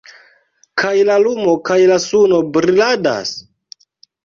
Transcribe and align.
Kaj 0.81 0.93
la 1.09 1.17
lumo 1.25 1.53
kaj 1.69 1.77
la 1.93 1.99
suno 2.07 2.41
briladas? 2.57 3.37